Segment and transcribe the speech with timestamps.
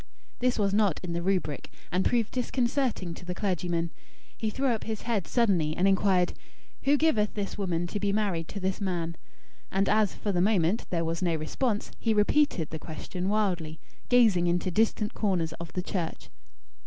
[0.39, 3.91] This was not in the rubric, and proved disconcerting to the clergyman.
[4.35, 6.33] He threw up his head suddenly, and inquired:
[6.85, 9.15] "Who giveth this woman to be married to this man?"
[9.71, 13.79] And as, for the moment, there was no response, he repeated, the question wildly;
[14.09, 16.29] gazing into distant corners of the church.